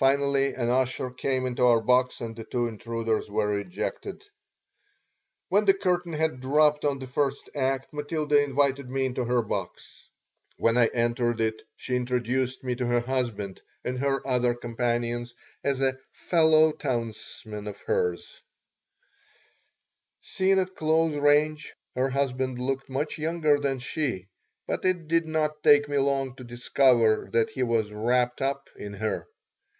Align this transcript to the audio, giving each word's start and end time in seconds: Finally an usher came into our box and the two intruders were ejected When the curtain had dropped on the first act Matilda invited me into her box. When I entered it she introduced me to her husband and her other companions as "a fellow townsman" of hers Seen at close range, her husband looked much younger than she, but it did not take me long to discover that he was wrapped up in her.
Finally 0.00 0.54
an 0.54 0.70
usher 0.70 1.10
came 1.10 1.44
into 1.44 1.62
our 1.62 1.82
box 1.82 2.22
and 2.22 2.34
the 2.34 2.44
two 2.44 2.66
intruders 2.66 3.30
were 3.30 3.58
ejected 3.58 4.24
When 5.50 5.66
the 5.66 5.74
curtain 5.74 6.14
had 6.14 6.40
dropped 6.40 6.86
on 6.86 7.00
the 7.00 7.06
first 7.06 7.50
act 7.54 7.92
Matilda 7.92 8.42
invited 8.42 8.88
me 8.88 9.04
into 9.04 9.26
her 9.26 9.42
box. 9.42 10.08
When 10.56 10.78
I 10.78 10.86
entered 10.86 11.42
it 11.42 11.60
she 11.76 11.96
introduced 11.96 12.64
me 12.64 12.74
to 12.76 12.86
her 12.86 13.00
husband 13.00 13.60
and 13.84 13.98
her 13.98 14.26
other 14.26 14.54
companions 14.54 15.34
as 15.62 15.82
"a 15.82 15.98
fellow 16.12 16.72
townsman" 16.72 17.66
of 17.66 17.78
hers 17.82 18.40
Seen 20.22 20.58
at 20.58 20.74
close 20.76 21.14
range, 21.16 21.74
her 21.94 22.08
husband 22.08 22.58
looked 22.58 22.88
much 22.88 23.18
younger 23.18 23.58
than 23.58 23.80
she, 23.80 24.28
but 24.66 24.82
it 24.86 25.08
did 25.08 25.26
not 25.26 25.62
take 25.62 25.90
me 25.90 25.98
long 25.98 26.34
to 26.36 26.44
discover 26.44 27.28
that 27.32 27.50
he 27.50 27.62
was 27.62 27.92
wrapped 27.92 28.40
up 28.40 28.70
in 28.78 28.94
her. 28.94 29.26